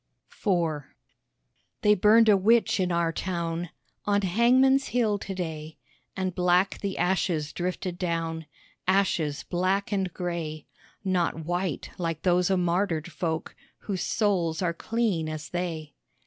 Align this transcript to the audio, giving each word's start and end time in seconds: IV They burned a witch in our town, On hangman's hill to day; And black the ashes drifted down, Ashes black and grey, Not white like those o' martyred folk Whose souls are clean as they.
IV 0.31 0.81
They 1.83 1.93
burned 1.93 2.27
a 2.27 2.35
witch 2.35 2.79
in 2.79 2.91
our 2.91 3.11
town, 3.11 3.69
On 4.05 4.19
hangman's 4.23 4.87
hill 4.87 5.19
to 5.19 5.35
day; 5.35 5.77
And 6.17 6.33
black 6.33 6.79
the 6.79 6.97
ashes 6.97 7.53
drifted 7.53 7.99
down, 7.99 8.47
Ashes 8.87 9.43
black 9.43 9.91
and 9.91 10.11
grey, 10.11 10.65
Not 11.03 11.45
white 11.45 11.91
like 11.99 12.23
those 12.23 12.49
o' 12.49 12.57
martyred 12.57 13.11
folk 13.11 13.55
Whose 13.81 14.01
souls 14.01 14.63
are 14.63 14.73
clean 14.73 15.29
as 15.29 15.49
they. 15.49 15.93